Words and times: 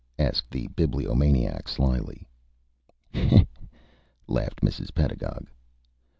asked 0.17 0.49
the 0.49 0.65
Bibliomaniac, 0.69 1.67
slyly. 1.67 2.27
"Hee 3.13 3.27
hee!" 3.27 3.47
laughed 4.25 4.61
Mrs. 4.61 4.91
Pedagog. 4.95 5.47